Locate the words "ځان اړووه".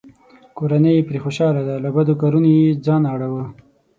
2.85-3.43